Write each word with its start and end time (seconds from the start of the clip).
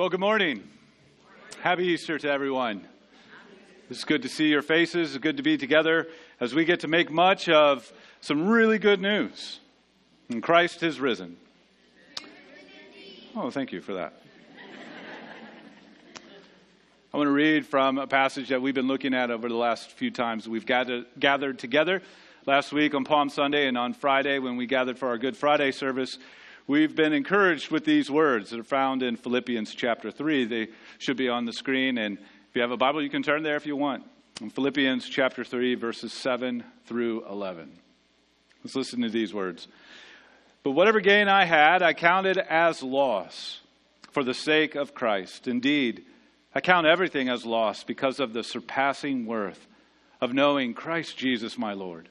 Well, 0.00 0.08
good 0.08 0.18
morning. 0.18 0.66
Happy 1.60 1.88
Easter 1.88 2.18
to 2.18 2.26
everyone. 2.26 2.88
It's 3.90 4.04
good 4.04 4.22
to 4.22 4.30
see 4.30 4.48
your 4.48 4.62
faces. 4.62 5.14
It's 5.14 5.22
good 5.22 5.36
to 5.36 5.42
be 5.42 5.58
together 5.58 6.08
as 6.40 6.54
we 6.54 6.64
get 6.64 6.80
to 6.80 6.88
make 6.88 7.10
much 7.10 7.50
of 7.50 7.92
some 8.22 8.48
really 8.48 8.78
good 8.78 9.02
news. 9.02 9.60
And 10.30 10.42
Christ 10.42 10.82
is 10.82 10.98
risen. 10.98 11.36
Oh, 13.36 13.50
thank 13.50 13.72
you 13.72 13.82
for 13.82 13.92
that. 13.92 14.14
I 17.12 17.16
want 17.18 17.26
to 17.26 17.32
read 17.32 17.66
from 17.66 17.98
a 17.98 18.06
passage 18.06 18.48
that 18.48 18.62
we've 18.62 18.74
been 18.74 18.88
looking 18.88 19.12
at 19.12 19.30
over 19.30 19.50
the 19.50 19.54
last 19.54 19.90
few 19.90 20.10
times 20.10 20.48
we've 20.48 20.64
gathered, 20.64 21.04
gathered 21.18 21.58
together. 21.58 22.00
Last 22.46 22.72
week 22.72 22.94
on 22.94 23.04
Palm 23.04 23.28
Sunday 23.28 23.68
and 23.68 23.76
on 23.76 23.92
Friday 23.92 24.38
when 24.38 24.56
we 24.56 24.64
gathered 24.64 24.98
for 24.98 25.08
our 25.08 25.18
Good 25.18 25.36
Friday 25.36 25.72
service, 25.72 26.16
We've 26.70 26.94
been 26.94 27.12
encouraged 27.12 27.72
with 27.72 27.84
these 27.84 28.12
words 28.12 28.50
that 28.50 28.60
are 28.60 28.62
found 28.62 29.02
in 29.02 29.16
Philippians 29.16 29.74
chapter 29.74 30.12
3. 30.12 30.44
They 30.44 30.68
should 30.98 31.16
be 31.16 31.28
on 31.28 31.44
the 31.44 31.52
screen, 31.52 31.98
and 31.98 32.16
if 32.16 32.54
you 32.54 32.62
have 32.62 32.70
a 32.70 32.76
Bible, 32.76 33.02
you 33.02 33.10
can 33.10 33.24
turn 33.24 33.42
there 33.42 33.56
if 33.56 33.66
you 33.66 33.74
want. 33.74 34.04
In 34.40 34.50
Philippians 34.50 35.08
chapter 35.08 35.42
3, 35.42 35.74
verses 35.74 36.12
7 36.12 36.62
through 36.86 37.26
11. 37.28 37.72
Let's 38.62 38.76
listen 38.76 39.02
to 39.02 39.10
these 39.10 39.34
words. 39.34 39.66
But 40.62 40.70
whatever 40.70 41.00
gain 41.00 41.26
I 41.26 41.44
had, 41.44 41.82
I 41.82 41.92
counted 41.92 42.38
as 42.38 42.84
loss 42.84 43.58
for 44.12 44.22
the 44.22 44.32
sake 44.32 44.76
of 44.76 44.94
Christ. 44.94 45.48
Indeed, 45.48 46.04
I 46.54 46.60
count 46.60 46.86
everything 46.86 47.28
as 47.28 47.44
loss 47.44 47.82
because 47.82 48.20
of 48.20 48.32
the 48.32 48.44
surpassing 48.44 49.26
worth 49.26 49.66
of 50.20 50.32
knowing 50.32 50.74
Christ 50.74 51.18
Jesus 51.18 51.58
my 51.58 51.72
Lord 51.72 52.10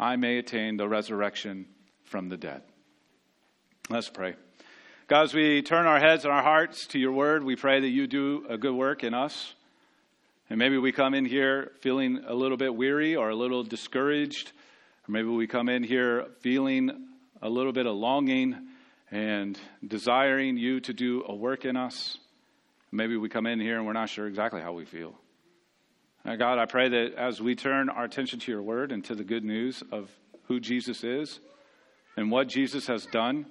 I 0.00 0.16
may 0.16 0.38
attain 0.38 0.78
the 0.78 0.88
resurrection 0.88 1.66
from 2.04 2.30
the 2.30 2.38
dead. 2.38 2.62
Let's 3.90 4.08
pray. 4.08 4.34
God, 5.08 5.24
as 5.24 5.34
we 5.34 5.60
turn 5.60 5.84
our 5.84 6.00
heads 6.00 6.24
and 6.24 6.32
our 6.32 6.42
hearts 6.42 6.86
to 6.88 6.98
your 6.98 7.12
word, 7.12 7.44
we 7.44 7.54
pray 7.54 7.80
that 7.80 7.88
you 7.88 8.06
do 8.06 8.46
a 8.48 8.56
good 8.56 8.72
work 8.72 9.04
in 9.04 9.12
us. 9.12 9.52
And 10.48 10.58
maybe 10.58 10.78
we 10.78 10.90
come 10.90 11.12
in 11.12 11.26
here 11.26 11.72
feeling 11.82 12.24
a 12.26 12.32
little 12.32 12.56
bit 12.56 12.74
weary 12.74 13.14
or 13.14 13.28
a 13.28 13.34
little 13.34 13.62
discouraged, 13.62 14.52
or 15.06 15.12
maybe 15.12 15.28
we 15.28 15.46
come 15.46 15.68
in 15.68 15.82
here 15.82 16.28
feeling 16.40 17.08
a 17.42 17.50
little 17.50 17.72
bit 17.72 17.84
of 17.84 17.94
longing 17.94 18.56
and 19.10 19.58
desiring 19.86 20.56
you 20.56 20.80
to 20.80 20.94
do 20.94 21.24
a 21.28 21.34
work 21.34 21.66
in 21.66 21.76
us. 21.76 22.16
Maybe 22.90 23.18
we 23.18 23.28
come 23.28 23.46
in 23.46 23.60
here 23.60 23.76
and 23.76 23.86
we're 23.86 23.92
not 23.92 24.08
sure 24.08 24.26
exactly 24.26 24.62
how 24.62 24.72
we 24.72 24.86
feel. 24.86 25.14
God, 26.24 26.58
I 26.58 26.66
pray 26.66 26.88
that 26.88 27.14
as 27.14 27.40
we 27.40 27.54
turn 27.54 27.88
our 27.88 28.04
attention 28.04 28.38
to 28.40 28.52
your 28.52 28.62
word 28.62 28.92
and 28.92 29.04
to 29.06 29.14
the 29.14 29.24
good 29.24 29.44
news 29.44 29.82
of 29.90 30.10
who 30.44 30.60
Jesus 30.60 31.02
is 31.02 31.40
and 32.16 32.30
what 32.30 32.48
Jesus 32.48 32.86
has 32.86 33.06
done, 33.06 33.46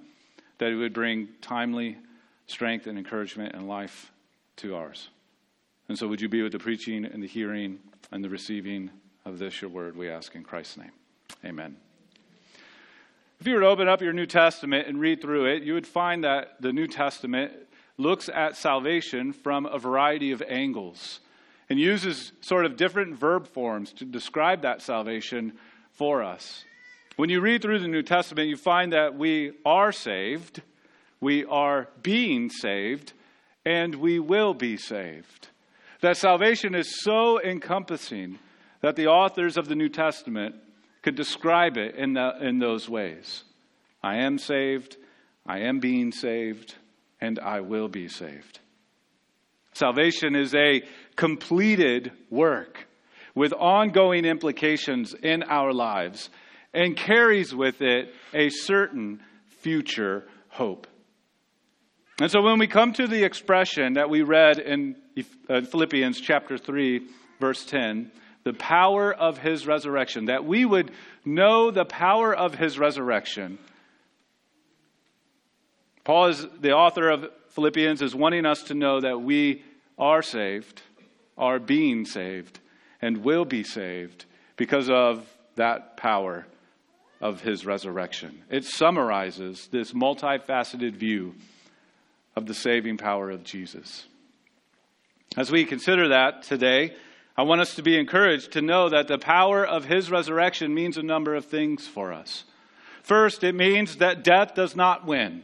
that 0.59 0.72
it 0.72 0.76
would 0.76 0.94
bring 0.94 1.30
timely 1.42 1.98
strength 2.48 2.88
and 2.88 2.98
encouragement 2.98 3.56
and 3.56 3.67
life 3.67 4.11
to 4.58 4.76
ours. 4.76 5.09
And 5.88 5.98
so, 5.98 6.08
would 6.08 6.22
you 6.22 6.30
be 6.30 6.44
with 6.44 6.52
the 6.52 6.59
preaching 6.59 7.06
and 7.06 7.23
the 7.23 7.28
hearing 7.28 7.80
and 8.11 8.23
the 8.23 8.30
receiving 8.30 8.92
of 9.26 9.39
this, 9.39 9.61
your 9.61 9.70
word, 9.70 9.95
we 9.95 10.09
ask 10.09 10.36
in 10.36 10.44
Christ's 10.44 10.78
name. 10.78 10.92
Amen. 11.45 11.77
If 13.39 13.48
you 13.48 13.54
were 13.54 13.61
to 13.61 13.67
open 13.67 13.88
up 13.88 14.02
your 14.02 14.14
New 14.14 14.26
Testament 14.26 14.88
and 14.88 14.99
read 14.99 15.22
through 15.22 15.45
it, 15.45 15.64
you 15.64 15.73
would 15.73 15.88
find 15.88 16.23
that 16.23 16.61
the 16.61 16.73
New 16.73 16.88
Testament 16.88 17.54
looks 17.98 18.30
at 18.30 18.58
salvation 18.58 19.32
from 19.32 19.66
a 19.66 19.77
variety 19.77 20.32
of 20.32 20.42
angles 20.42 21.20
and 21.69 21.80
uses 21.80 22.31
sort 22.41 22.65
of 22.65 22.77
different 22.77 23.17
verb 23.17 23.47
forms 23.47 23.93
to 23.93 24.05
describe 24.05 24.63
that 24.63 24.81
salvation 24.81 25.53
for 25.91 26.23
us. 26.23 26.65
When 27.15 27.30
you 27.30 27.41
read 27.41 27.61
through 27.61 27.80
the 27.80 27.87
New 27.87 28.02
Testament, 28.02 28.47
you 28.47 28.57
find 28.57 28.93
that 28.93 29.17
we 29.17 29.52
are 29.65 29.91
saved, 29.91 30.61
we 31.19 31.45
are 31.45 31.89
being 32.02 32.49
saved, 32.49 33.13
and 33.65 33.95
we 33.95 34.19
will 34.19 34.53
be 34.53 34.77
saved. 34.77 35.49
That 36.02 36.17
salvation 36.17 36.75
is 36.75 37.03
so 37.03 37.41
encompassing 37.41 38.39
that 38.81 38.95
the 38.95 39.07
authors 39.07 39.57
of 39.57 39.67
the 39.67 39.75
New 39.75 39.89
Testament 39.89 40.55
could 41.01 41.15
describe 41.15 41.77
it 41.77 41.95
in, 41.95 42.13
the, 42.13 42.37
in 42.41 42.59
those 42.59 42.87
ways. 42.87 43.43
I 44.01 44.17
am 44.19 44.37
saved, 44.37 44.95
I 45.45 45.59
am 45.59 45.80
being 45.80 46.11
saved, 46.11 46.75
and 47.19 47.37
I 47.37 47.59
will 47.61 47.89
be 47.89 48.07
saved. 48.07 48.59
Salvation 49.80 50.36
is 50.36 50.54
a 50.56 50.84
completed 51.16 52.12
work 52.30 52.86
with 53.34 53.54
ongoing 53.54 54.26
implications 54.26 55.14
in 55.14 55.42
our 55.44 55.72
lives 55.72 56.30
and 56.73 56.98
carries 56.98 57.56
with 57.56 57.82
it 57.82 58.14
a 58.34 58.50
certain 58.50 59.22
future 59.62 60.26
hope. 60.50 60.86
And 62.20 62.30
so 62.30 62.42
when 62.42 62.60
we 62.60 62.67
come 62.67 62.92
to 62.92 63.08
the 63.08 63.23
expression 63.23 63.94
that 63.94 64.10
we 64.10 64.22
read 64.22 64.60
in 64.60 64.98
uh, 65.50 65.62
Philippians 65.62 66.20
chapter 66.20 66.58
3, 66.58 67.08
verse 67.40 67.64
10, 67.64 68.11
the 68.44 68.52
power 68.52 69.14
of 69.14 69.38
his 69.38 69.66
resurrection, 69.66 70.26
that 70.26 70.44
we 70.44 70.66
would 70.66 70.92
know 71.23 71.72
the 71.72 71.86
power 71.86 72.36
of 72.36 72.54
his 72.54 72.78
resurrection. 72.78 73.58
Paul 76.04 76.28
is 76.28 76.46
the 76.60 76.73
author 76.73 77.10
of 77.10 77.30
Philippians 77.52 78.02
is 78.02 78.14
wanting 78.14 78.46
us 78.46 78.64
to 78.64 78.73
know 78.73 79.02
that 79.02 79.22
we 79.22 79.64
are 79.99 80.21
saved, 80.21 80.82
are 81.37 81.60
being 81.60 82.05
saved, 82.05 82.60
and 83.02 83.23
will 83.23 83.45
be 83.45 83.64
saved 83.64 84.26
because 84.55 84.89
of 84.89 85.26
that 85.55 85.98
power 85.98 86.45
of 87.21 87.42
his 87.42 87.65
resurrection. 87.65 88.42
It 88.49 88.64
summarizes 88.64 89.67
this 89.71 89.92
multifaceted 89.92 90.93
view 90.93 91.36
of 92.36 92.45
the 92.45 92.54
saving 92.54 92.98
power 92.98 93.30
of 93.30 93.43
Jesus. 93.43 94.05
As 95.37 95.52
we 95.52 95.65
consider 95.65 96.08
that 96.10 96.43
today, 96.43 96.95
I 97.37 97.43
want 97.43 97.61
us 97.61 97.76
to 97.76 97.83
be 97.83 97.98
encouraged 97.98 98.54
to 98.54 98.61
know 98.61 98.89
that 98.89 99.08
the 99.08 99.17
power 99.17 99.66
of 99.66 99.86
his 99.86 100.10
resurrection 100.10 100.73
means 100.73 100.98
a 100.98 101.04
number 101.04 101.36
of 101.36 101.45
things 101.45 101.87
for 101.87 102.11
us. 102.11 102.45
First, 103.04 103.43
it 103.43 103.55
means 103.55 103.98
that 103.98 104.23
death 104.23 104.55
does 104.55 104.76
not 104.76 105.05
win. 105.05 105.43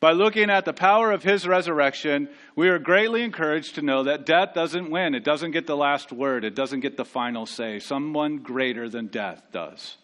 By 0.00 0.12
looking 0.12 0.48
at 0.48 0.64
the 0.64 0.72
power 0.72 1.10
of 1.10 1.24
his 1.24 1.46
resurrection, 1.46 2.28
we 2.54 2.68
are 2.68 2.78
greatly 2.78 3.22
encouraged 3.22 3.74
to 3.74 3.82
know 3.82 4.04
that 4.04 4.26
death 4.26 4.54
doesn't 4.54 4.90
win. 4.90 5.14
It 5.14 5.24
doesn't 5.24 5.50
get 5.50 5.66
the 5.66 5.76
last 5.76 6.12
word. 6.12 6.44
It 6.44 6.54
doesn't 6.54 6.80
get 6.80 6.96
the 6.96 7.04
final 7.04 7.46
say. 7.46 7.80
Someone 7.80 8.38
greater 8.38 8.88
than 8.88 9.08
death 9.08 9.42
does. 9.50 9.96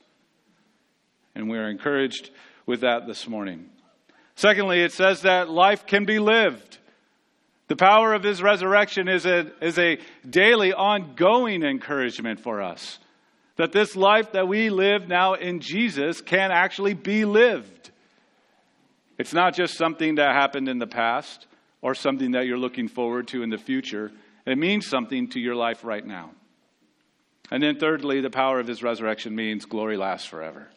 And 1.37 1.49
we 1.49 1.59
are 1.59 1.71
encouraged 1.71 2.31
with 2.66 2.81
that 2.81 3.06
this 3.06 3.28
morning. 3.28 3.71
Secondly, 4.34 4.81
it 4.81 4.91
says 4.91 5.22
that 5.22 5.49
life 5.49 5.87
can 5.87 6.05
be 6.05 6.19
lived. 6.19 6.78
The 7.69 7.76
power 7.76 8.15
of 8.15 8.25
his 8.25 8.43
resurrection 8.43 9.09
is 9.09 9.25
a, 9.26 9.53
is 9.65 9.78
a 9.78 9.99
daily, 10.28 10.72
ongoing 10.72 11.62
encouragement 11.62 12.41
for 12.41 12.61
us. 12.61 12.99
That 13.56 13.71
this 13.71 13.94
life 13.94 14.32
that 14.32 14.49
we 14.49 14.71
live 14.71 15.06
now 15.06 15.34
in 15.34 15.61
Jesus 15.61 16.21
can 16.21 16.50
actually 16.50 16.94
be 16.94 17.25
lived. 17.25 17.93
It's 19.19 19.33
not 19.33 19.55
just 19.55 19.77
something 19.77 20.17
that 20.17 20.35
happened 20.35 20.69
in 20.69 20.79
the 20.79 20.87
past 20.87 21.47
or 21.83 21.95
something 21.95 22.33
that 22.33 22.47
you're 22.47 22.59
looking 22.59 22.88
forward 22.88 23.29
to 23.29 23.43
in 23.43 23.50
the 23.50 23.59
future. 23.59 24.11
It 24.47 24.59
means 24.59 24.87
something 24.87 25.29
to 25.29 25.41
your 25.41 25.55
life 25.55 25.85
right 25.85 26.05
now. 26.05 26.31
And 27.50 27.62
then, 27.62 27.79
thirdly, 27.79 28.21
the 28.21 28.31
power 28.31 28.59
of 28.59 28.67
his 28.67 28.83
resurrection 28.83 29.35
means 29.37 29.67
glory 29.67 29.97
lasts 29.97 30.27
forever. 30.27 30.69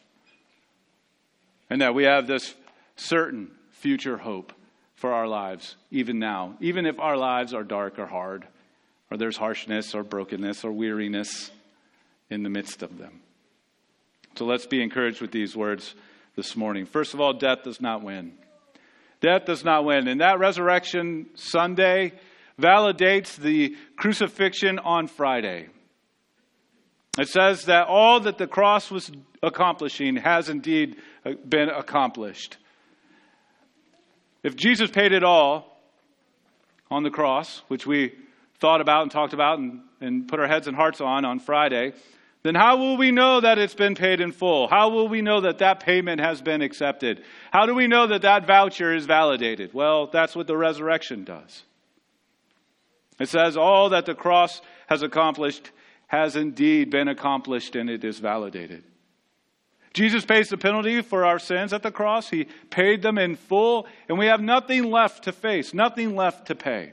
And 1.70 1.80
that 1.80 1.94
we 1.94 2.04
have 2.04 2.26
this 2.26 2.54
certain 2.96 3.50
future 3.70 4.18
hope 4.18 4.52
for 4.94 5.12
our 5.12 5.26
lives, 5.26 5.76
even 5.90 6.18
now, 6.18 6.56
even 6.60 6.84
if 6.84 6.98
our 6.98 7.16
lives 7.16 7.54
are 7.54 7.64
dark 7.64 7.98
or 7.98 8.06
hard, 8.06 8.46
or 9.10 9.16
there's 9.16 9.36
harshness 9.36 9.94
or 9.94 10.02
brokenness 10.02 10.64
or 10.64 10.72
weariness 10.72 11.50
in 12.30 12.42
the 12.42 12.50
midst 12.50 12.82
of 12.82 12.98
them. 12.98 13.20
So 14.36 14.44
let's 14.44 14.66
be 14.66 14.82
encouraged 14.82 15.20
with 15.20 15.30
these 15.30 15.56
words 15.56 15.94
this 16.38 16.54
morning. 16.54 16.86
First 16.86 17.14
of 17.14 17.20
all, 17.20 17.32
death 17.32 17.64
does 17.64 17.80
not 17.80 18.04
win. 18.04 18.32
Death 19.20 19.44
does 19.46 19.64
not 19.64 19.84
win. 19.84 20.06
And 20.06 20.20
that 20.20 20.38
resurrection 20.38 21.26
Sunday 21.34 22.12
validates 22.56 23.34
the 23.34 23.74
crucifixion 23.96 24.78
on 24.78 25.08
Friday. 25.08 25.66
It 27.18 27.26
says 27.26 27.64
that 27.64 27.88
all 27.88 28.20
that 28.20 28.38
the 28.38 28.46
cross 28.46 28.88
was 28.88 29.10
accomplishing 29.42 30.14
has 30.14 30.48
indeed 30.48 30.98
uh, 31.26 31.32
been 31.44 31.70
accomplished. 31.70 32.56
If 34.44 34.54
Jesus 34.54 34.92
paid 34.92 35.10
it 35.10 35.24
all, 35.24 35.76
on 36.88 37.02
the 37.02 37.10
cross, 37.10 37.62
which 37.66 37.84
we 37.84 38.14
thought 38.60 38.80
about 38.80 39.02
and 39.02 39.10
talked 39.10 39.32
about 39.32 39.58
and, 39.58 39.80
and 40.00 40.28
put 40.28 40.38
our 40.38 40.46
heads 40.46 40.68
and 40.68 40.76
hearts 40.76 41.00
on 41.00 41.24
on 41.24 41.40
Friday, 41.40 41.94
then 42.42 42.54
how 42.54 42.76
will 42.76 42.96
we 42.96 43.10
know 43.10 43.40
that 43.40 43.58
it's 43.58 43.74
been 43.74 43.94
paid 43.94 44.20
in 44.20 44.32
full? 44.32 44.68
How 44.68 44.90
will 44.90 45.08
we 45.08 45.22
know 45.22 45.40
that 45.40 45.58
that 45.58 45.80
payment 45.80 46.20
has 46.20 46.40
been 46.40 46.62
accepted? 46.62 47.22
How 47.50 47.66
do 47.66 47.74
we 47.74 47.88
know 47.88 48.06
that 48.06 48.22
that 48.22 48.46
voucher 48.46 48.94
is 48.94 49.06
validated? 49.06 49.74
Well, 49.74 50.06
that's 50.06 50.36
what 50.36 50.46
the 50.46 50.56
resurrection 50.56 51.24
does. 51.24 51.64
It 53.18 53.28
says, 53.28 53.56
All 53.56 53.88
that 53.90 54.06
the 54.06 54.14
cross 54.14 54.60
has 54.86 55.02
accomplished 55.02 55.70
has 56.06 56.36
indeed 56.36 56.90
been 56.90 57.08
accomplished 57.08 57.76
and 57.76 57.90
it 57.90 58.04
is 58.04 58.18
validated. 58.18 58.84
Jesus 59.92 60.24
pays 60.24 60.48
the 60.48 60.56
penalty 60.56 61.02
for 61.02 61.24
our 61.24 61.38
sins 61.38 61.72
at 61.72 61.82
the 61.82 61.90
cross. 61.90 62.30
He 62.30 62.46
paid 62.70 63.02
them 63.02 63.18
in 63.18 63.34
full, 63.34 63.86
and 64.08 64.18
we 64.18 64.26
have 64.26 64.40
nothing 64.40 64.84
left 64.84 65.24
to 65.24 65.32
face, 65.32 65.74
nothing 65.74 66.14
left 66.14 66.46
to 66.46 66.54
pay. 66.54 66.92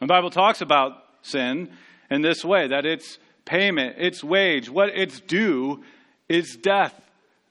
The 0.00 0.06
Bible 0.06 0.30
talks 0.30 0.60
about 0.60 0.92
sin 1.22 1.70
in 2.10 2.22
this 2.22 2.44
way 2.44 2.68
that 2.68 2.86
its 2.86 3.18
payment, 3.48 3.96
its 3.98 4.22
wage, 4.22 4.68
what 4.68 4.90
it's 4.94 5.20
due 5.20 5.82
is 6.28 6.56
death, 6.56 6.94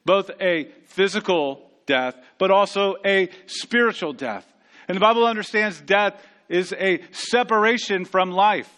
both 0.06 0.30
a 0.40 0.70
physical 0.86 1.68
death, 1.88 2.16
but 2.38 2.52
also 2.52 2.96
a 3.04 3.30
spiritual 3.48 4.14
death. 4.14 4.46
And 4.88 4.96
the 4.96 5.02
Bible 5.02 5.26
understands 5.26 5.82
death 5.82 6.14
is 6.48 6.72
a 6.74 7.02
separation 7.12 8.06
from 8.06 8.32
life. 8.32 8.72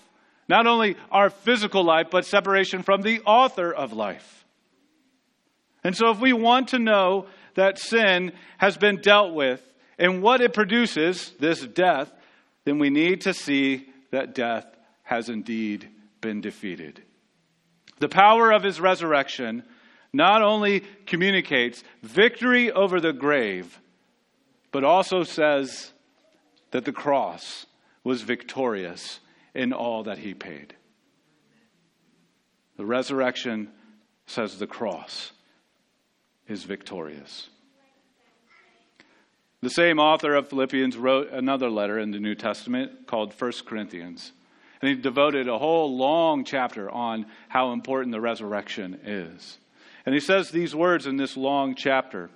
Not 0.47 0.65
only 0.65 0.95
our 1.11 1.29
physical 1.29 1.83
life, 1.83 2.07
but 2.09 2.25
separation 2.25 2.81
from 2.83 3.01
the 3.01 3.19
author 3.25 3.71
of 3.71 3.93
life. 3.93 4.45
And 5.83 5.95
so, 5.95 6.09
if 6.09 6.19
we 6.19 6.33
want 6.33 6.69
to 6.69 6.79
know 6.79 7.27
that 7.55 7.77
sin 7.77 8.31
has 8.57 8.77
been 8.77 9.01
dealt 9.01 9.33
with 9.33 9.61
and 9.99 10.23
what 10.23 10.41
it 10.41 10.53
produces, 10.53 11.31
this 11.39 11.61
death, 11.61 12.11
then 12.65 12.79
we 12.79 12.89
need 12.89 13.21
to 13.21 13.33
see 13.33 13.87
that 14.11 14.33
death 14.33 14.65
has 15.03 15.29
indeed 15.29 15.87
been 16.21 16.41
defeated. 16.41 17.03
The 17.99 18.09
power 18.09 18.51
of 18.51 18.63
his 18.63 18.79
resurrection 18.79 19.63
not 20.11 20.41
only 20.41 20.81
communicates 21.05 21.83
victory 22.01 22.71
over 22.71 22.99
the 22.99 23.13
grave, 23.13 23.79
but 24.71 24.83
also 24.83 25.23
says 25.23 25.93
that 26.71 26.85
the 26.85 26.91
cross 26.91 27.65
was 28.03 28.21
victorious 28.21 29.19
in 29.53 29.73
all 29.73 30.03
that 30.03 30.19
he 30.19 30.33
paid. 30.33 30.75
The 32.77 32.85
resurrection 32.85 33.69
says 34.25 34.57
the 34.57 34.67
cross 34.67 35.31
is 36.47 36.63
victorious. 36.63 37.49
The 39.61 39.69
same 39.69 39.99
author 39.99 40.35
of 40.35 40.47
Philippians 40.47 40.95
wrote 40.95 41.29
another 41.31 41.69
letter 41.69 41.99
in 41.99 42.11
the 42.11 42.19
New 42.19 42.35
Testament 42.35 43.07
called 43.07 43.33
1 43.37 43.51
Corinthians. 43.65 44.31
And 44.81 44.89
he 44.89 44.95
devoted 44.95 45.47
a 45.47 45.57
whole 45.57 45.97
long 45.97 46.45
chapter 46.45 46.89
on 46.89 47.25
how 47.49 47.73
important 47.73 48.13
the 48.13 48.21
resurrection 48.21 48.99
is. 49.03 49.57
And 50.05 50.15
he 50.15 50.21
says 50.21 50.49
these 50.49 50.73
words 50.73 51.05
in 51.05 51.17
this 51.17 51.35
long 51.35 51.75
chapter 51.75 52.29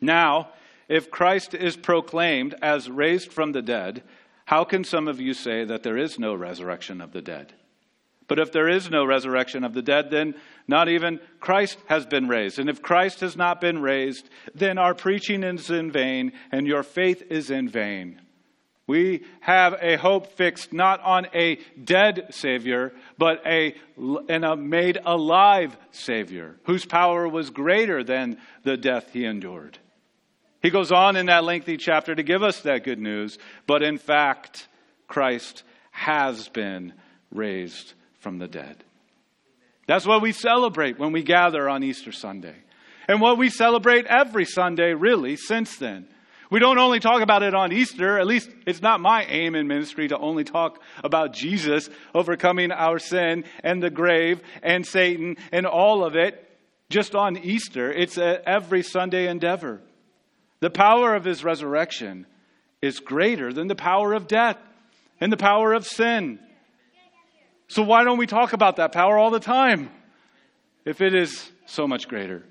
Now, 0.00 0.50
if 0.88 1.10
Christ 1.10 1.54
is 1.54 1.76
proclaimed 1.76 2.54
as 2.62 2.90
raised 2.90 3.32
from 3.32 3.52
the 3.52 3.62
dead, 3.62 4.02
how 4.44 4.64
can 4.64 4.84
some 4.84 5.08
of 5.08 5.20
you 5.20 5.34
say 5.34 5.64
that 5.64 5.82
there 5.82 5.98
is 5.98 6.18
no 6.18 6.34
resurrection 6.34 7.00
of 7.00 7.12
the 7.12 7.22
dead? 7.22 7.52
But 8.28 8.38
if 8.38 8.52
there 8.52 8.68
is 8.68 8.90
no 8.90 9.04
resurrection 9.04 9.64
of 9.64 9.72
the 9.72 9.82
dead, 9.82 10.10
then 10.10 10.34
not 10.66 10.88
even 10.88 11.20
Christ 11.40 11.78
has 11.86 12.06
been 12.06 12.28
raised. 12.28 12.58
And 12.58 12.68
if 12.68 12.82
Christ 12.82 13.20
has 13.20 13.36
not 13.36 13.60
been 13.60 13.80
raised, 13.80 14.28
then 14.54 14.78
our 14.78 14.94
preaching 14.94 15.44
is 15.44 15.70
in 15.70 15.92
vain 15.92 16.32
and 16.50 16.66
your 16.66 16.82
faith 16.82 17.22
is 17.30 17.50
in 17.50 17.68
vain. 17.68 18.20
We 18.86 19.24
have 19.40 19.74
a 19.80 19.96
hope 19.96 20.36
fixed 20.36 20.72
not 20.72 21.00
on 21.00 21.26
a 21.34 21.56
dead 21.82 22.28
Savior, 22.30 22.92
but 23.18 23.42
a, 23.44 23.74
and 24.28 24.44
a 24.44 24.54
made 24.54 24.98
alive 25.04 25.76
Savior 25.90 26.56
whose 26.64 26.84
power 26.84 27.28
was 27.28 27.50
greater 27.50 28.04
than 28.04 28.38
the 28.62 28.76
death 28.76 29.12
he 29.12 29.24
endured. 29.24 29.78
He 30.62 30.70
goes 30.70 30.92
on 30.92 31.16
in 31.16 31.26
that 31.26 31.44
lengthy 31.44 31.76
chapter 31.76 32.14
to 32.14 32.22
give 32.22 32.42
us 32.42 32.60
that 32.60 32.84
good 32.84 33.00
news, 33.00 33.38
but 33.66 33.82
in 33.82 33.98
fact, 33.98 34.68
Christ 35.08 35.64
has 35.90 36.48
been 36.48 36.92
raised 37.32 37.94
from 38.20 38.38
the 38.38 38.48
dead. 38.48 38.84
That's 39.86 40.06
what 40.06 40.22
we 40.22 40.32
celebrate 40.32 40.98
when 40.98 41.12
we 41.12 41.22
gather 41.22 41.68
on 41.68 41.82
Easter 41.82 42.12
Sunday. 42.12 42.56
And 43.08 43.20
what 43.20 43.38
we 43.38 43.50
celebrate 43.50 44.06
every 44.06 44.44
Sunday, 44.44 44.94
really, 44.94 45.36
since 45.36 45.76
then. 45.76 46.08
We 46.50 46.60
don't 46.60 46.78
only 46.78 47.00
talk 47.00 47.22
about 47.22 47.42
it 47.42 47.54
on 47.54 47.72
Easter, 47.72 48.18
at 48.18 48.26
least 48.26 48.50
it's 48.66 48.82
not 48.82 49.00
my 49.00 49.24
aim 49.24 49.54
in 49.54 49.66
ministry 49.66 50.08
to 50.08 50.18
only 50.18 50.44
talk 50.44 50.80
about 51.02 51.32
Jesus 51.32 51.90
overcoming 52.14 52.70
our 52.70 52.98
sin 52.98 53.44
and 53.64 53.82
the 53.82 53.90
grave 53.90 54.40
and 54.62 54.86
Satan 54.86 55.36
and 55.50 55.66
all 55.66 56.04
of 56.04 56.14
it 56.14 56.42
just 56.88 57.14
on 57.14 57.36
Easter. 57.36 57.92
It's 57.92 58.16
every 58.18 58.82
Sunday 58.82 59.28
endeavor. 59.28 59.80
The 60.60 60.70
power 60.70 61.14
of 61.14 61.24
his 61.24 61.42
resurrection 61.42 62.26
is 62.80 63.00
greater 63.00 63.52
than 63.52 63.66
the 63.66 63.74
power 63.74 64.12
of 64.12 64.28
death 64.28 64.58
and 65.20 65.32
the 65.32 65.36
power 65.36 65.72
of 65.72 65.86
sin. 65.86 66.38
So, 67.68 67.82
why 67.82 68.04
don't 68.04 68.18
we 68.18 68.26
talk 68.26 68.52
about 68.52 68.76
that 68.76 68.92
power 68.92 69.18
all 69.18 69.30
the 69.30 69.40
time 69.40 69.90
if 70.84 71.00
it 71.00 71.14
is 71.14 71.50
so 71.66 71.88
much 71.88 72.06
greater? 72.06 72.44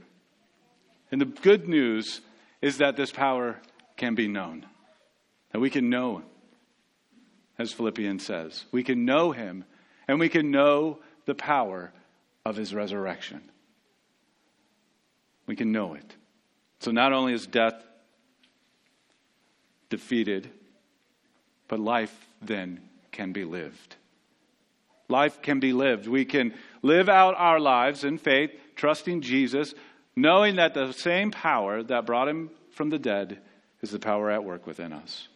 And 1.12 1.22
the 1.22 1.26
good 1.26 1.70
news 1.70 2.20
is 2.62 2.80
that 2.80 2.98
this 2.98 3.12
power 3.12 3.62
can 3.98 4.16
be 4.16 4.28
known, 4.28 4.66
that 5.52 5.60
we 5.60 5.70
can 5.70 5.90
know, 5.90 6.24
as 7.58 7.72
Philippians 7.72 8.26
says, 8.26 8.66
we 8.72 8.84
can 8.84 9.06
know 9.06 9.32
him 9.32 9.64
and 10.08 10.20
we 10.20 10.30
can 10.30 10.52
know 10.52 11.00
the 11.26 11.36
power 11.36 11.92
of 12.46 12.56
his 12.56 12.74
resurrection. 12.74 13.42
We 15.48 15.56
can 15.56 15.72
know 15.72 15.94
it. 15.94 16.16
So, 16.80 16.92
not 16.92 17.14
only 17.14 17.34
is 17.34 17.48
death 17.48 17.76
defeated, 19.90 20.50
but 21.68 21.80
life 21.80 22.28
then 22.42 22.82
can 23.12 23.32
be 23.32 23.46
lived. 23.46 23.96
Life 25.08 25.42
can 25.42 25.60
be 25.60 25.72
lived. 25.72 26.08
We 26.08 26.26
can 26.26 26.54
live 26.82 27.10
out 27.10 27.36
our 27.38 27.60
lives 27.60 28.04
in 28.04 28.18
faith, 28.18 28.52
trusting 28.76 29.22
Jesus, 29.22 29.74
knowing 30.16 30.56
that 30.56 30.74
the 30.74 30.92
same 30.92 31.32
power 31.32 31.84
that 31.84 32.06
brought 32.06 32.28
him 32.28 32.50
from 32.72 32.90
the 32.90 33.00
dead 33.00 33.40
is 33.86 33.92
the 33.92 34.00
power 34.00 34.32
at 34.32 34.44
work 34.44 34.66
within 34.66 34.92
us. 34.92 35.28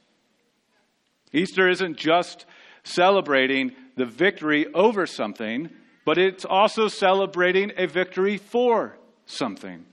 Easter 1.31 1.69
isn't 1.69 1.97
just 1.97 2.47
celebrating 2.83 3.73
the 3.95 4.05
victory 4.05 4.65
over 4.73 5.05
something, 5.05 5.69
but 6.03 6.17
it's 6.17 6.45
also 6.45 6.87
celebrating 6.87 7.71
a 7.77 7.85
victory 7.85 8.37
for 8.37 8.97
something. 9.27 9.85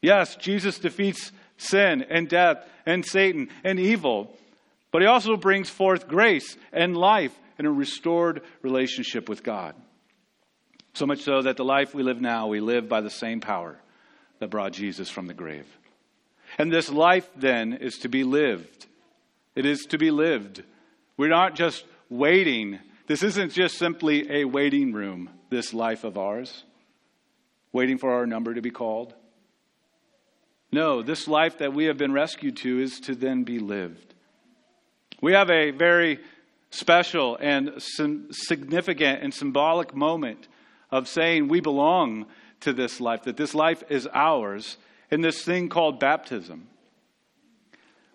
Yes, 0.00 0.36
Jesus 0.36 0.78
defeats 0.78 1.32
sin 1.56 2.04
and 2.08 2.28
death 2.28 2.64
and 2.86 3.04
Satan 3.04 3.48
and 3.64 3.80
evil. 3.80 4.36
But 4.92 5.02
he 5.02 5.08
also 5.08 5.36
brings 5.36 5.68
forth 5.68 6.06
grace 6.06 6.56
and 6.72 6.96
life 6.96 7.36
and 7.58 7.66
a 7.66 7.70
restored 7.70 8.42
relationship 8.62 9.28
with 9.28 9.42
God. 9.42 9.74
So 10.94 11.06
much 11.06 11.22
so 11.22 11.42
that 11.42 11.56
the 11.56 11.64
life 11.64 11.94
we 11.94 12.04
live 12.04 12.20
now, 12.20 12.46
we 12.46 12.60
live 12.60 12.88
by 12.88 13.00
the 13.00 13.10
same 13.10 13.40
power 13.40 13.80
that 14.38 14.50
brought 14.50 14.72
Jesus 14.72 15.10
from 15.10 15.26
the 15.26 15.34
grave. 15.34 15.66
And 16.58 16.72
this 16.72 16.90
life 16.90 17.28
then 17.36 17.72
is 17.72 17.98
to 17.98 18.08
be 18.08 18.24
lived. 18.24 18.86
It 19.54 19.66
is 19.66 19.86
to 19.86 19.98
be 19.98 20.10
lived. 20.10 20.62
We're 21.16 21.28
not 21.28 21.54
just 21.54 21.84
waiting. 22.08 22.78
This 23.06 23.22
isn't 23.22 23.52
just 23.52 23.78
simply 23.78 24.30
a 24.30 24.44
waiting 24.44 24.92
room, 24.92 25.30
this 25.48 25.72
life 25.74 26.04
of 26.04 26.18
ours, 26.18 26.64
waiting 27.72 27.98
for 27.98 28.12
our 28.12 28.26
number 28.26 28.54
to 28.54 28.62
be 28.62 28.70
called. 28.70 29.14
No, 30.72 31.02
this 31.02 31.26
life 31.26 31.58
that 31.58 31.72
we 31.72 31.86
have 31.86 31.98
been 31.98 32.12
rescued 32.12 32.56
to 32.58 32.80
is 32.80 33.00
to 33.00 33.14
then 33.14 33.42
be 33.44 33.58
lived. 33.58 34.14
We 35.20 35.32
have 35.32 35.50
a 35.50 35.72
very 35.72 36.20
special 36.70 37.36
and 37.40 37.82
significant 38.30 39.22
and 39.22 39.34
symbolic 39.34 39.94
moment 39.94 40.46
of 40.90 41.08
saying 41.08 41.48
we 41.48 41.60
belong 41.60 42.26
to 42.60 42.72
this 42.72 43.00
life, 43.00 43.24
that 43.24 43.36
this 43.36 43.54
life 43.54 43.82
is 43.88 44.08
ours, 44.12 44.76
in 45.10 45.20
this 45.20 45.42
thing 45.42 45.68
called 45.68 46.00
baptism, 46.00 46.68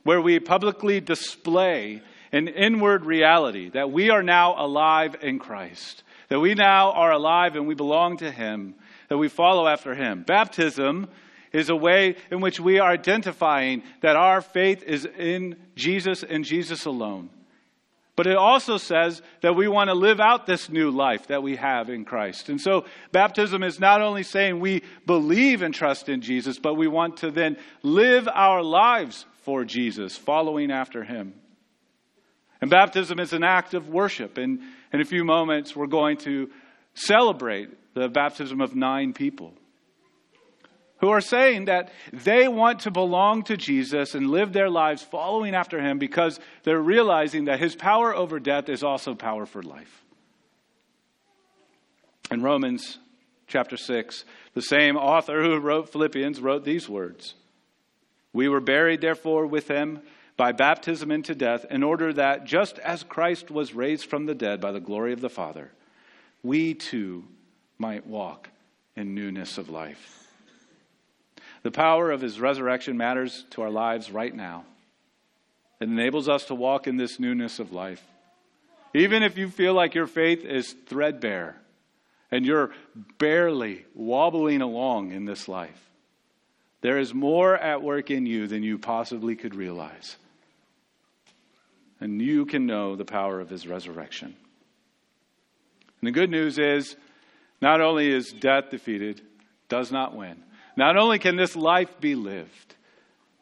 where 0.04 0.22
we 0.22 0.40
publicly 0.40 1.00
display 1.00 2.02
an 2.32 2.48
inward 2.48 3.06
reality 3.06 3.70
that 3.70 3.92
we 3.92 4.10
are 4.10 4.24
now 4.24 4.56
alive 4.58 5.16
in 5.22 5.40
Christ, 5.40 6.04
that 6.30 6.40
we 6.40 6.54
now 6.54 6.92
are 6.92 7.12
alive 7.12 7.56
and 7.56 7.68
we 7.68 7.76
belong 7.76 8.18
to 8.18 8.32
Him, 8.32 8.76
that 9.10 9.18
we 9.18 9.28
follow 9.28 9.68
after 9.68 9.96
Him. 9.96 10.24
Baptism 10.24 11.08
is 11.52 11.70
a 11.70 11.76
way 11.76 12.16
in 12.32 12.42
which 12.42 12.60
we 12.60 12.80
are 12.80 12.92
identifying 12.92 13.84
that 14.02 14.16
our 14.16 14.42
faith 14.42 14.84
is 14.84 15.06
in 15.06 15.56
Jesus 15.76 16.24
and 16.24 16.44
Jesus 16.44 16.86
alone. 16.86 17.30
But 18.16 18.28
it 18.28 18.38
also 18.38 18.78
says 18.78 19.22
that 19.42 19.56
we 19.56 19.68
want 19.68 19.90
to 19.90 19.94
live 19.94 20.22
out 20.22 20.46
this 20.46 20.70
new 20.70 20.90
life 20.90 21.28
that 21.28 21.44
we 21.44 21.58
have 21.58 21.90
in 21.90 22.06
Christ. 22.06 22.48
And 22.48 22.62
so 22.62 22.86
baptism 23.12 23.62
is 23.62 23.80
not 23.80 24.02
only 24.02 24.24
saying 24.24 24.60
we 24.60 24.84
believe 25.06 25.62
and 25.62 25.74
trust 25.74 26.08
in 26.08 26.22
Jesus, 26.22 26.58
but 26.58 26.76
we 26.76 26.88
want 26.88 27.18
to 27.18 27.32
then 27.32 27.58
live 27.84 28.30
our 28.30 28.64
lives 28.64 29.26
for 29.44 29.66
Jesus, 29.66 30.16
following 30.16 30.72
after 30.72 31.04
him. 31.04 31.34
And 32.62 32.72
baptism 32.72 33.20
is 33.20 33.34
an 33.34 33.44
act 33.44 33.74
of 33.74 33.90
worship. 33.90 34.38
And 34.38 34.62
in 34.94 35.02
a 35.02 35.06
few 35.06 35.26
moments, 35.26 35.76
we're 35.76 35.88
going 35.88 36.18
to 36.20 36.50
celebrate 36.94 37.70
the 37.94 38.08
baptism 38.08 38.62
of 38.62 38.76
nine 38.76 39.12
people 39.14 39.54
who 41.06 41.12
are 41.12 41.22
saying 41.22 41.66
that 41.66 41.92
they 42.12 42.48
want 42.48 42.80
to 42.80 42.90
belong 42.90 43.44
to 43.44 43.56
Jesus 43.56 44.16
and 44.16 44.32
live 44.32 44.54
their 44.54 44.72
lives 44.72 45.04
following 45.04 45.54
after 45.54 45.80
him 45.80 46.00
because 46.00 46.40
they're 46.64 46.82
realizing 46.82 47.46
that 47.46 47.60
his 47.60 47.76
power 47.76 48.16
over 48.16 48.40
death 48.40 48.70
is 48.70 48.82
also 48.82 49.14
power 49.14 49.46
for 49.46 49.62
life. 49.62 50.04
In 52.32 52.42
Romans 52.42 52.98
chapter 53.46 53.78
6, 53.78 54.26
the 54.56 54.64
same 54.64 54.98
author 54.98 55.44
who 55.44 55.60
wrote 55.60 55.92
Philippians 55.92 56.42
wrote 56.42 56.64
these 56.64 56.90
words 56.90 57.36
We 58.34 58.50
were 58.50 58.60
buried, 58.60 59.02
therefore, 59.02 59.46
with 59.46 59.68
him 59.68 60.02
by 60.38 60.54
baptism 60.54 61.12
into 61.12 61.36
death, 61.36 61.68
in 61.70 61.84
order 61.84 62.14
that 62.14 62.46
just 62.46 62.80
as 62.80 63.04
Christ 63.04 63.52
was 63.52 63.76
raised 63.76 64.10
from 64.10 64.26
the 64.26 64.34
dead 64.34 64.60
by 64.60 64.72
the 64.72 64.80
glory 64.80 65.14
of 65.14 65.22
the 65.22 65.30
Father, 65.30 65.72
we 66.42 66.74
too 66.74 67.26
might 67.78 68.08
walk 68.08 68.50
in 68.96 69.14
newness 69.14 69.60
of 69.60 69.70
life. 69.70 70.25
The 71.66 71.72
power 71.72 72.12
of 72.12 72.22
his 72.22 72.40
resurrection 72.40 72.96
matters 72.96 73.44
to 73.50 73.64
our 73.64 73.72
lives 73.72 74.12
right 74.12 74.36
now. 74.36 74.66
It 75.80 75.86
enables 75.86 76.30
us 76.30 76.46
to 76.46 76.54
walk 76.54 76.86
in 76.86 76.98
this 76.98 77.20
newness 77.20 77.58
of 77.58 77.74
life. 77.74 78.04
Even 78.94 79.24
if 79.24 79.36
you 79.36 79.50
feel 79.50 79.74
like 79.74 79.96
your 79.96 80.06
faith 80.06 80.46
is 80.46 80.76
threadbare 80.86 81.58
and 82.30 82.46
you're 82.46 82.70
barely 83.18 83.84
wobbling 83.96 84.62
along 84.62 85.12
in 85.12 85.26
this 85.26 85.48
life, 85.48 85.90
there 86.82 87.00
is 87.00 87.16
more 87.16 87.58
at 87.58 87.82
work 87.82 88.12
in 88.12 88.28
you 88.28 88.46
than 88.46 88.62
you 88.62 88.78
possibly 88.78 89.36
could 89.36 89.56
realize. 89.56 90.18
And 92.00 92.22
you 92.22 92.46
can 92.46 92.68
know 92.68 92.96
the 92.96 93.06
power 93.06 93.40
of 93.40 93.50
his 93.50 93.66
resurrection. 93.66 94.36
And 96.00 96.08
the 96.08 96.12
good 96.12 96.30
news 96.30 96.60
is 96.60 96.96
not 97.60 97.82
only 97.82 98.12
is 98.12 98.32
death 98.32 98.70
defeated, 98.70 99.22
does 99.68 99.92
not 99.92 100.16
win, 100.16 100.44
not 100.76 100.98
only 100.98 101.20
can 101.20 101.36
this 101.36 101.56
life 101.56 102.00
be 102.00 102.16
lived, 102.16 102.76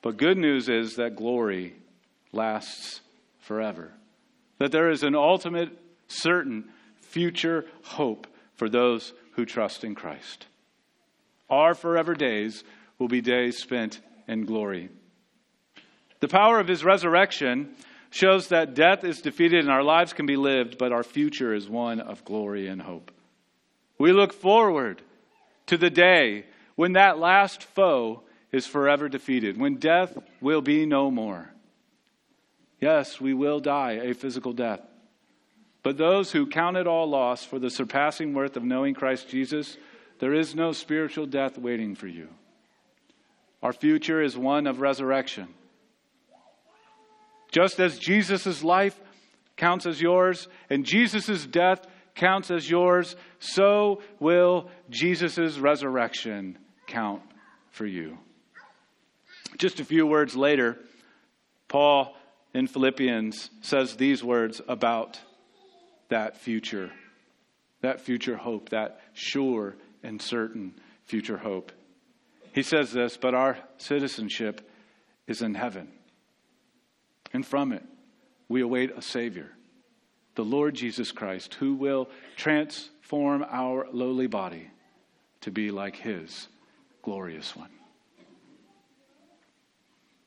but 0.01 0.17
good 0.17 0.37
news 0.37 0.69
is 0.69 0.95
that 0.95 1.15
glory 1.15 1.75
lasts 2.31 3.01
forever. 3.39 3.91
That 4.59 4.71
there 4.71 4.89
is 4.89 5.03
an 5.03 5.15
ultimate, 5.15 5.69
certain 6.07 6.69
future 7.01 7.65
hope 7.83 8.27
for 8.55 8.69
those 8.69 9.13
who 9.33 9.45
trust 9.45 9.83
in 9.83 9.95
Christ. 9.95 10.47
Our 11.49 11.73
forever 11.73 12.13
days 12.13 12.63
will 12.99 13.07
be 13.07 13.21
days 13.21 13.57
spent 13.57 13.99
in 14.27 14.45
glory. 14.45 14.89
The 16.19 16.27
power 16.27 16.59
of 16.59 16.67
his 16.67 16.83
resurrection 16.83 17.75
shows 18.09 18.49
that 18.49 18.75
death 18.75 19.03
is 19.03 19.21
defeated 19.21 19.59
and 19.59 19.71
our 19.71 19.83
lives 19.83 20.13
can 20.13 20.25
be 20.25 20.37
lived, 20.37 20.77
but 20.77 20.91
our 20.91 21.03
future 21.03 21.53
is 21.53 21.67
one 21.67 21.99
of 21.99 22.23
glory 22.23 22.67
and 22.67 22.81
hope. 22.81 23.11
We 23.97 24.11
look 24.11 24.33
forward 24.33 25.01
to 25.67 25.77
the 25.77 25.89
day 25.89 26.45
when 26.75 26.93
that 26.93 27.19
last 27.19 27.63
foe 27.63 28.23
is 28.51 28.67
forever 28.67 29.09
defeated, 29.09 29.57
when 29.57 29.75
death 29.75 30.17
will 30.41 30.61
be 30.61 30.85
no 30.85 31.09
more. 31.11 31.51
Yes, 32.79 33.19
we 33.19 33.33
will 33.33 33.59
die 33.59 33.93
a 33.93 34.13
physical 34.13 34.53
death. 34.53 34.81
But 35.83 35.97
those 35.97 36.31
who 36.31 36.47
count 36.47 36.77
it 36.77 36.87
all 36.87 37.09
loss 37.09 37.43
for 37.43 37.59
the 37.59 37.69
surpassing 37.69 38.33
worth 38.33 38.55
of 38.55 38.63
knowing 38.63 38.93
Christ 38.93 39.29
Jesus, 39.29 39.77
there 40.19 40.33
is 40.33 40.55
no 40.55 40.71
spiritual 40.71 41.25
death 41.25 41.57
waiting 41.57 41.95
for 41.95 42.07
you. 42.07 42.29
Our 43.61 43.73
future 43.73 44.21
is 44.21 44.37
one 44.37 44.67
of 44.67 44.81
resurrection. 44.81 45.47
Just 47.51 47.79
as 47.79 47.99
Jesus' 47.99 48.63
life 48.63 48.99
counts 49.57 49.85
as 49.85 50.01
yours 50.01 50.47
and 50.69 50.85
Jesus' 50.85 51.45
death 51.45 51.85
counts 52.15 52.51
as 52.51 52.69
yours, 52.69 53.15
so 53.39 54.01
will 54.19 54.69
Jesus' 54.89 55.57
resurrection 55.57 56.57
for 57.71 57.85
you. 57.85 58.17
Just 59.57 59.79
a 59.79 59.85
few 59.85 60.05
words 60.05 60.35
later, 60.35 60.77
Paul 61.67 62.15
in 62.53 62.67
Philippians 62.67 63.50
says 63.62 63.95
these 63.95 64.23
words 64.23 64.62
about 64.67 65.19
that 66.09 66.38
future, 66.38 66.91
that 67.81 68.01
future 68.01 68.38
hope, 68.38 68.69
that 68.69 69.01
sure 69.13 69.75
and 70.03 70.21
certain 70.21 70.75
future 71.05 71.38
hope. 71.38 71.71
He 72.53 72.62
says 72.62 72.91
this, 72.91 73.17
but 73.17 73.33
our 73.33 73.57
citizenship 73.77 74.69
is 75.27 75.41
in 75.41 75.55
heaven. 75.55 75.88
And 77.33 77.45
from 77.45 77.71
it, 77.71 77.83
we 78.47 78.62
await 78.62 78.91
a 78.95 79.01
Savior, 79.01 79.50
the 80.35 80.45
Lord 80.45 80.75
Jesus 80.75 81.12
Christ, 81.12 81.55
who 81.55 81.73
will 81.73 82.09
transform 82.35 83.43
our 83.50 83.88
lowly 83.91 84.27
body 84.27 84.69
to 85.41 85.50
be 85.50 85.71
like 85.71 85.95
His 85.95 86.47
glorious 87.03 87.55
one. 87.55 87.69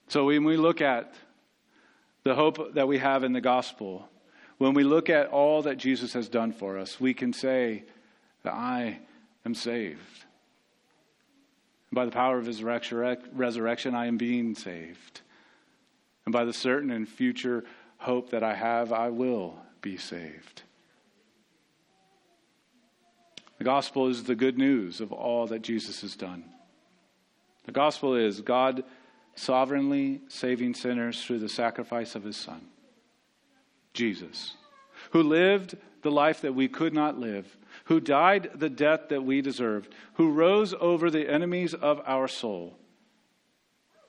So 0.08 0.26
when 0.26 0.44
we 0.44 0.56
look 0.56 0.80
at 0.80 1.12
the 2.22 2.34
hope 2.34 2.74
that 2.74 2.86
we 2.86 2.98
have 2.98 3.24
in 3.24 3.32
the 3.32 3.40
gospel, 3.40 4.08
when 4.58 4.72
we 4.72 4.84
look 4.84 5.10
at 5.10 5.28
all 5.28 5.62
that 5.62 5.78
Jesus 5.78 6.12
has 6.12 6.28
done 6.28 6.52
for 6.52 6.78
us, 6.78 7.00
we 7.00 7.12
can 7.12 7.32
say 7.32 7.84
that 8.44 8.54
I 8.54 9.00
am 9.44 9.54
saved. 9.54 10.24
by 11.92 12.04
the 12.04 12.10
power 12.10 12.38
of 12.38 12.46
his 12.46 12.62
resurrection, 12.62 13.94
I 13.94 14.06
am 14.06 14.16
being 14.16 14.54
saved. 14.54 15.22
And 16.24 16.32
by 16.32 16.44
the 16.44 16.52
certain 16.52 16.90
and 16.90 17.08
future 17.08 17.64
hope 17.98 18.30
that 18.30 18.42
I 18.42 18.54
have, 18.54 18.92
I 18.92 19.08
will 19.08 19.58
be 19.80 19.96
saved. 19.96 20.62
The 23.58 23.64
gospel 23.64 24.08
is 24.08 24.24
the 24.24 24.34
good 24.34 24.58
news 24.58 25.00
of 25.00 25.12
all 25.12 25.46
that 25.46 25.62
Jesus 25.62 26.02
has 26.02 26.16
done. 26.16 26.44
The 27.66 27.72
gospel 27.72 28.14
is 28.14 28.40
God 28.40 28.84
sovereignly 29.34 30.22
saving 30.28 30.74
sinners 30.74 31.22
through 31.22 31.40
the 31.40 31.48
sacrifice 31.48 32.14
of 32.14 32.24
his 32.24 32.36
Son, 32.36 32.62
Jesus, 33.92 34.54
who 35.10 35.22
lived 35.22 35.76
the 36.02 36.10
life 36.10 36.40
that 36.40 36.54
we 36.54 36.68
could 36.68 36.94
not 36.94 37.18
live, 37.18 37.56
who 37.84 38.00
died 38.00 38.50
the 38.54 38.70
death 38.70 39.08
that 39.08 39.24
we 39.24 39.42
deserved, 39.42 39.92
who 40.14 40.30
rose 40.30 40.74
over 40.80 41.10
the 41.10 41.28
enemies 41.28 41.74
of 41.74 42.00
our 42.06 42.28
soul. 42.28 42.78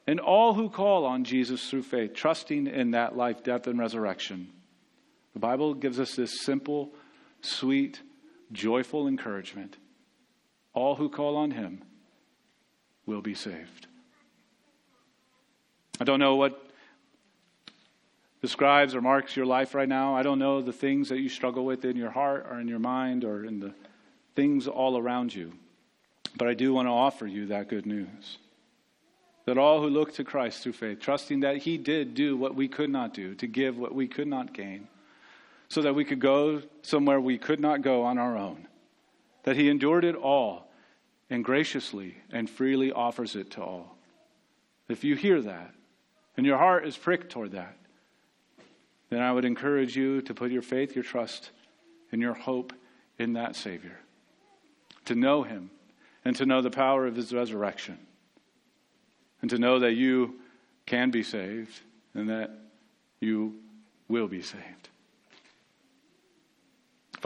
And 0.06 0.20
all 0.22 0.54
who 0.54 0.70
call 0.70 1.06
on 1.06 1.26
Jesus 1.26 1.70
through 1.70 1.84
faith, 1.84 2.14
trusting 2.14 2.68
in 2.68 2.92
that 2.92 3.18
life, 3.18 3.44
death, 3.44 3.68
and 3.68 3.78
resurrection. 3.78 4.50
The 5.34 5.40
Bible 5.40 5.74
gives 5.74 6.00
us 6.00 6.16
this 6.16 6.40
simple, 6.42 6.94
sweet, 7.42 8.02
joyful 8.52 9.08
encouragement. 9.08 9.76
All 10.74 10.96
who 10.96 11.10
call 11.10 11.36
on 11.36 11.52
him 11.52 11.84
will 13.08 13.22
be 13.22 13.34
saved. 13.34 13.88
I 16.00 16.04
don't 16.04 16.20
know 16.20 16.36
what 16.36 16.64
describes 18.42 18.94
or 18.94 19.02
marks 19.02 19.36
your 19.36 19.48
life 19.48 19.74
right 19.74 19.90
now. 19.90 20.16
I 20.16 20.22
don't 20.22 20.38
know 20.38 20.62
the 20.62 20.74
things 20.74 21.10
that 21.10 21.18
you 21.18 21.30
struggle 21.30 21.66
with 21.66 21.86
in 21.86 21.96
your 21.96 22.12
heart 22.12 22.46
or 22.50 22.60
in 22.60 22.68
your 22.68 22.80
mind 22.80 23.24
or 23.24 23.46
in 23.46 23.60
the 23.60 23.74
things 24.36 24.68
all 24.68 24.98
around 24.98 25.34
you. 25.34 25.54
But 26.38 26.48
I 26.48 26.54
do 26.54 26.74
want 26.74 26.88
to 26.88 26.92
offer 26.92 27.26
you 27.26 27.48
that 27.48 27.68
good 27.68 27.88
news. 27.88 28.38
That 29.46 29.58
all 29.58 29.82
who 29.82 29.90
look 29.90 30.14
to 30.16 30.24
Christ 30.24 30.62
through 30.62 30.74
faith, 30.74 31.00
trusting 31.00 31.40
that 31.40 31.58
He 31.58 31.78
did 31.78 32.14
do 32.14 32.38
what 32.38 32.54
we 32.54 32.68
could 32.68 32.90
not 32.90 33.14
do, 33.14 33.34
to 33.36 33.48
give 33.48 33.78
what 33.78 33.96
we 33.96 34.08
could 34.08 34.28
not 34.28 34.54
gain, 34.54 34.88
so 35.70 35.82
that 35.82 35.96
we 35.96 36.04
could 36.04 36.20
go 36.20 36.62
somewhere 36.82 37.20
we 37.20 37.38
could 37.38 37.60
not 37.60 37.82
go 37.82 38.04
on 38.04 38.18
our 38.18 38.38
own, 38.38 38.68
that 39.44 39.56
He 39.56 39.70
endured 39.70 40.04
it 40.04 40.16
all 40.16 40.67
and 41.30 41.44
graciously 41.44 42.16
and 42.32 42.50
freely 42.50 42.92
offers 42.92 43.36
it 43.36 43.52
to 43.52 43.62
all. 43.64 43.98
If 44.88 45.04
you 45.04 45.16
hear 45.16 45.42
that 45.42 45.74
and 46.36 46.46
your 46.46 46.58
heart 46.58 46.88
is 46.88 46.98
pricked 46.98 47.32
toward 47.32 47.52
that, 47.52 47.76
then 49.10 49.22
I 49.22 49.32
would 49.32 49.46
encourage 49.46 49.96
you 49.96 50.22
to 50.24 50.34
put 50.34 50.52
your 50.52 50.62
faith, 50.62 50.96
your 50.96 51.04
trust, 51.04 51.52
and 52.12 52.22
your 52.22 52.34
hope 52.34 52.74
in 53.18 53.34
that 53.34 53.56
Savior, 53.56 54.00
to 55.06 55.16
know 55.16 55.44
Him 55.44 55.72
and 56.24 56.36
to 56.36 56.46
know 56.46 56.62
the 56.62 56.70
power 56.70 57.06
of 57.06 57.16
His 57.16 57.34
resurrection, 57.34 57.98
and 59.42 59.50
to 59.50 59.58
know 59.58 59.80
that 59.80 59.94
you 59.94 60.36
can 60.86 61.10
be 61.12 61.24
saved 61.24 61.80
and 62.14 62.30
that 62.30 62.52
you 63.20 63.56
will 64.08 64.28
be 64.28 64.42
saved. 64.42 64.90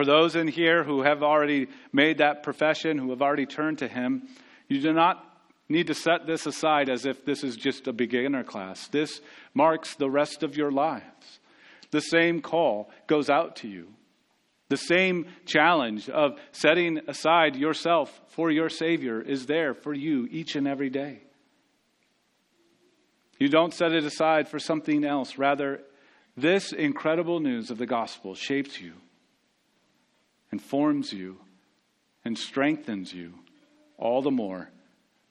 For 0.02 0.06
those 0.06 0.36
in 0.36 0.48
here 0.48 0.84
who 0.84 1.04
have 1.04 1.22
already 1.22 1.68
made 1.94 2.18
that 2.18 2.42
profession, 2.42 2.98
who 2.98 3.12
have 3.12 3.22
already 3.22 3.46
turned 3.46 3.78
to 3.78 3.88
Him, 3.88 4.28
you 4.68 4.82
do 4.82 4.94
not 4.94 5.24
need 5.70 5.86
to 5.88 5.94
set 5.94 6.26
this 6.26 6.48
aside 6.48 6.90
as 6.90 7.06
if 7.06 7.24
this 7.24 7.44
is 7.44 7.56
just 7.56 7.88
a 7.88 7.94
beginner 7.94 8.44
class. 8.44 8.88
This 8.88 9.22
marks 9.54 9.94
the 9.94 10.10
rest 10.10 10.42
of 10.42 10.58
your 10.58 10.72
lives. 10.72 11.40
the 11.92 12.02
same 12.02 12.42
call 12.42 12.90
goes 13.06 13.30
out 13.30 13.58
to 13.58 13.68
you. 13.68 13.90
The 14.70 14.78
same 14.78 15.28
challenge 15.46 16.10
of 16.10 16.40
setting 16.52 17.02
aside 17.08 17.56
yourself 17.56 18.22
for 18.30 18.50
your 18.50 18.70
Savior 18.70 19.22
is 19.22 19.46
there 19.46 19.76
for 19.76 19.94
you 19.94 20.28
each 20.32 20.56
and 20.56 20.68
every 20.68 20.90
day. 20.90 21.22
You 23.38 23.50
don't 23.50 23.72
set 23.72 23.94
it 23.94 24.04
aside 24.04 24.48
for 24.48 24.58
something 24.58 25.06
else. 25.06 25.38
Rather, 25.38 25.84
this 26.36 26.74
incredible 26.74 27.40
news 27.40 27.70
of 27.70 27.78
the 27.78 27.86
gospel 27.86 28.34
shapes 28.34 28.82
you, 28.82 28.94
informs 30.52 31.14
you, 31.14 31.38
and 32.24 32.38
strengthens 32.38 33.14
you 33.14 33.34
all 33.98 34.22
the 34.22 34.32
more 34.32 34.70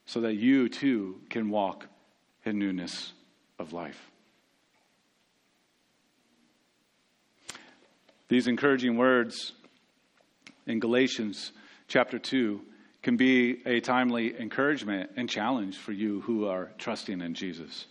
so 0.07 0.23
that 0.23 0.35
you 0.35 0.69
too 0.69 1.21
can 1.29 1.50
walk 1.50 1.87
in 2.45 2.59
newness 2.59 3.12
of 3.59 3.73
life. 3.73 4.11
These 8.29 8.47
encouraging 8.47 8.97
words 8.97 9.53
in 10.67 10.79
Galatians 10.79 11.53
chapter 11.89 12.19
2 12.19 12.61
can 13.03 13.17
be 13.17 13.61
a 13.67 13.81
timely 13.81 14.39
encouragement 14.39 15.11
and 15.17 15.29
challenge 15.29 15.77
for 15.77 15.93
you 15.93 16.21
who 16.23 16.47
are 16.47 16.71
trusting 16.79 17.21
in 17.21 17.35
Jesus. 17.35 17.87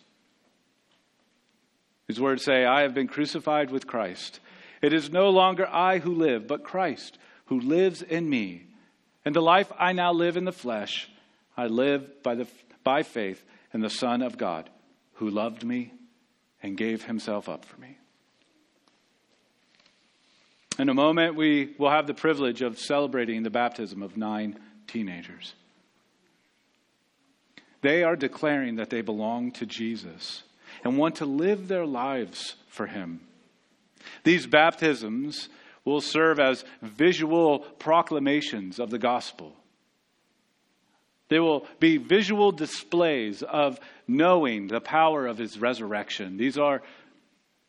His 2.08 2.20
words 2.20 2.44
say, 2.44 2.66
I 2.66 2.82
have 2.82 2.94
been 2.94 3.08
crucified 3.08 3.70
with 3.70 3.86
Christ. 3.86 4.40
It 4.82 4.94
is 4.94 5.12
no 5.12 5.30
longer 5.30 5.68
I 5.68 6.00
who 6.00 6.14
live, 6.14 6.48
but 6.48 6.64
Christ 6.64 7.18
who 7.46 7.60
lives 7.60 8.02
in 8.02 8.30
me. 8.30 8.64
And 9.26 9.36
the 9.36 9.42
life 9.42 9.72
I 9.78 9.92
now 9.94 10.14
live 10.14 10.38
in 10.38 10.46
the 10.46 10.52
flesh, 10.52 11.10
I 11.58 11.68
live 11.68 12.24
by, 12.24 12.36
the, 12.36 12.48
by 12.84 13.04
faith 13.04 13.44
in 13.74 13.82
the 13.82 13.90
Son 13.90 14.22
of 14.22 14.38
God, 14.38 14.70
who 15.14 15.30
loved 15.30 15.64
me 15.64 15.94
and 16.64 16.78
gave 16.78 17.04
himself 17.04 17.50
up 17.50 17.66
for 17.66 17.80
me. 17.82 17.98
In 20.78 20.88
a 20.88 20.94
moment, 20.94 21.36
we 21.36 21.74
will 21.78 21.90
have 21.90 22.08
the 22.08 22.14
privilege 22.14 22.62
of 22.62 22.80
celebrating 22.80 23.44
the 23.44 23.50
baptism 23.50 24.02
of 24.02 24.16
nine 24.16 24.58
teenagers. 24.88 25.54
They 27.82 28.04
are 28.04 28.16
declaring 28.16 28.76
that 28.76 28.90
they 28.90 29.02
belong 29.02 29.52
to 29.54 29.66
Jesus 29.66 30.44
and 30.84 30.98
want 30.98 31.16
to 31.16 31.26
live 31.26 31.68
their 31.68 31.86
lives 31.86 32.56
for 32.68 32.88
Him. 32.88 33.22
These 34.24 34.48
baptisms 34.48 35.50
will 35.86 36.02
serve 36.02 36.40
as 36.40 36.64
visual 36.82 37.60
proclamations 37.60 38.80
of 38.80 38.90
the 38.90 39.00
gospel. 39.00 39.56
They 41.30 41.40
will 41.40 41.66
be 41.80 41.98
visual 41.98 42.52
displays 42.52 43.44
of 43.44 43.80
knowing 44.08 44.68
the 44.68 44.82
power 44.82 45.28
of 45.28 45.38
his 45.38 45.60
resurrection. 45.60 46.38
These 46.38 46.58
are, 46.58 46.82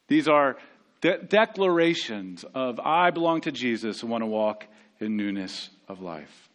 these 0.09 0.29
are 0.29 0.57
de- 1.03 1.19
declarations 1.19 2.45
of 2.55 2.81
I 2.81 3.11
belong 3.11 3.43
to 3.43 3.53
Jesus 3.53 4.03
and 4.03 4.11
want 4.11 4.23
to 4.23 4.27
walk 4.27 4.67
in 4.99 5.17
newness 5.17 5.69
of 5.89 6.01
life. 6.01 6.49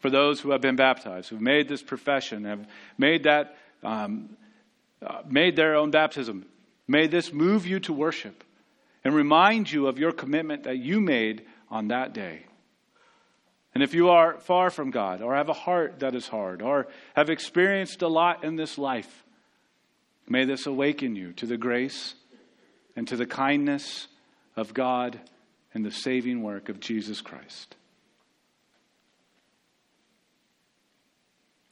For 0.00 0.10
those 0.10 0.40
who 0.40 0.50
have 0.50 0.60
been 0.60 0.76
baptized, 0.76 1.30
who've 1.30 1.40
made 1.40 1.68
this 1.68 1.82
profession, 1.82 2.44
have 2.44 2.66
made 2.98 3.24
that, 3.24 3.56
um, 3.82 4.36
uh, 5.04 5.22
made 5.28 5.56
their 5.56 5.76
own 5.76 5.90
baptism, 5.90 6.44
may 6.86 7.06
this 7.06 7.32
move 7.32 7.66
you 7.66 7.80
to 7.80 7.92
worship 7.92 8.44
and 9.06 9.14
remind 9.14 9.70
you 9.70 9.86
of 9.86 10.00
your 10.00 10.10
commitment 10.10 10.64
that 10.64 10.78
you 10.78 11.00
made 11.00 11.46
on 11.70 11.86
that 11.86 12.12
day. 12.12 12.40
And 13.72 13.80
if 13.80 13.94
you 13.94 14.08
are 14.08 14.36
far 14.38 14.68
from 14.68 14.90
God, 14.90 15.22
or 15.22 15.36
have 15.36 15.48
a 15.48 15.52
heart 15.52 16.00
that 16.00 16.16
is 16.16 16.26
hard, 16.26 16.60
or 16.60 16.88
have 17.14 17.30
experienced 17.30 18.02
a 18.02 18.08
lot 18.08 18.42
in 18.42 18.56
this 18.56 18.78
life, 18.78 19.22
may 20.28 20.44
this 20.44 20.66
awaken 20.66 21.14
you 21.14 21.32
to 21.34 21.46
the 21.46 21.56
grace 21.56 22.16
and 22.96 23.06
to 23.06 23.14
the 23.14 23.26
kindness 23.26 24.08
of 24.56 24.74
God 24.74 25.20
and 25.72 25.86
the 25.86 25.92
saving 25.92 26.42
work 26.42 26.68
of 26.68 26.80
Jesus 26.80 27.20
Christ. 27.20 27.76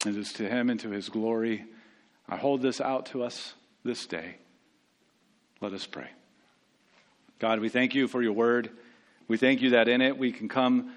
It 0.05 0.15
is 0.15 0.31
to 0.33 0.47
him 0.47 0.69
and 0.69 0.79
to 0.79 0.89
his 0.91 1.09
glory. 1.09 1.65
I 2.29 2.37
hold 2.37 2.61
this 2.61 2.79
out 2.79 3.07
to 3.07 3.23
us 3.23 3.55
this 3.83 4.05
day. 4.05 4.37
Let 5.59 5.73
us 5.73 5.85
pray. 5.85 6.07
God, 7.39 7.59
we 7.59 7.69
thank 7.69 7.95
you 7.95 8.07
for 8.07 8.21
your 8.21 8.33
word. 8.33 8.69
We 9.27 9.37
thank 9.37 9.61
you 9.61 9.71
that 9.71 9.87
in 9.87 10.01
it 10.01 10.17
we 10.17 10.31
can 10.31 10.47
come 10.47 10.91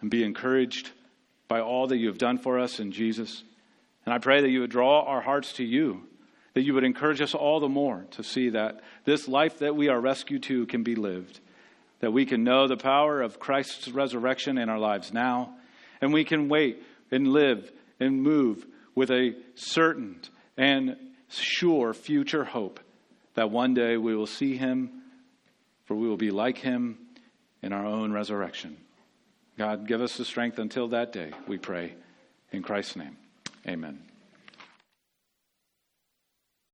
and 0.00 0.10
be 0.10 0.22
encouraged 0.22 0.90
by 1.48 1.60
all 1.60 1.86
that 1.88 1.96
you 1.96 2.08
have 2.08 2.18
done 2.18 2.38
for 2.38 2.58
us 2.58 2.78
in 2.78 2.92
Jesus. 2.92 3.42
And 4.04 4.14
I 4.14 4.18
pray 4.18 4.40
that 4.40 4.50
you 4.50 4.60
would 4.60 4.70
draw 4.70 5.02
our 5.02 5.20
hearts 5.20 5.54
to 5.54 5.64
you 5.64 6.08
that 6.58 6.64
you 6.64 6.74
would 6.74 6.82
encourage 6.82 7.20
us 7.20 7.36
all 7.36 7.60
the 7.60 7.68
more 7.68 8.04
to 8.10 8.24
see 8.24 8.48
that 8.48 8.80
this 9.04 9.28
life 9.28 9.60
that 9.60 9.76
we 9.76 9.88
are 9.88 10.00
rescued 10.00 10.42
to 10.42 10.66
can 10.66 10.82
be 10.82 10.96
lived, 10.96 11.38
that 12.00 12.12
we 12.12 12.26
can 12.26 12.42
know 12.42 12.66
the 12.66 12.76
power 12.76 13.22
of 13.22 13.38
Christ's 13.38 13.86
resurrection 13.86 14.58
in 14.58 14.68
our 14.68 14.80
lives 14.80 15.12
now, 15.12 15.54
and 16.00 16.12
we 16.12 16.24
can 16.24 16.48
wait 16.48 16.82
and 17.12 17.28
live 17.28 17.70
and 18.00 18.20
move 18.20 18.66
with 18.96 19.08
a 19.12 19.36
certain 19.54 20.20
and 20.56 20.96
sure 21.28 21.94
future 21.94 22.42
hope 22.42 22.80
that 23.34 23.52
one 23.52 23.72
day 23.72 23.96
we 23.96 24.16
will 24.16 24.26
see 24.26 24.56
him, 24.56 24.97
for 25.88 25.94
we 25.94 26.06
will 26.06 26.18
be 26.18 26.30
like 26.30 26.58
him 26.58 26.98
in 27.62 27.72
our 27.72 27.86
own 27.86 28.12
resurrection. 28.12 28.76
God, 29.56 29.88
give 29.88 30.02
us 30.02 30.18
the 30.18 30.24
strength 30.24 30.58
until 30.58 30.88
that 30.88 31.14
day, 31.14 31.32
we 31.46 31.56
pray. 31.56 31.94
In 32.52 32.62
Christ's 32.62 32.96
name, 32.96 33.16
amen. 33.66 34.07